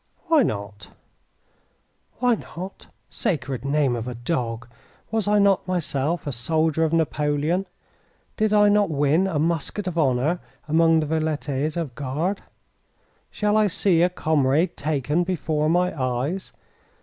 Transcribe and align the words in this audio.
"Why 0.29 0.41
not?" 0.41 0.87
"Why 2.17 2.33
not? 2.33 2.87
Sacred 3.11 3.63
name 3.63 3.95
of 3.95 4.07
a 4.07 4.15
dog, 4.15 4.67
was 5.11 5.27
I 5.27 5.37
not 5.37 5.67
myself 5.67 6.25
a 6.25 6.31
soldier 6.31 6.83
of 6.83 6.91
Napoleon? 6.91 7.67
Did 8.35 8.51
I 8.51 8.67
not 8.67 8.89
win 8.89 9.27
a 9.27 9.37
musket 9.37 9.85
of 9.85 9.99
honour 9.99 10.39
among 10.67 11.01
the 11.01 11.05
Velites 11.05 11.77
of 11.77 11.89
the 11.89 11.93
Guard? 12.01 12.41
Shall 13.29 13.55
I 13.55 13.67
see 13.67 14.01
a 14.01 14.09
comrade 14.09 14.75
taken 14.75 15.23
before 15.23 15.69
my 15.69 15.95
eyes? 15.95 16.51